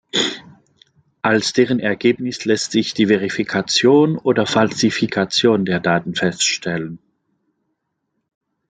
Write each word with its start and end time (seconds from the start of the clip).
Als 1.21 1.53
deren 1.53 1.79
Ergebnis 1.79 2.43
lässt 2.45 2.71
sich 2.71 2.95
die 2.95 3.05
"Verifikation" 3.05 4.17
oder 4.17 4.47
"Falsifikation" 4.47 5.63
der 5.63 5.79
Daten 5.79 6.15
feststellen. 6.15 6.97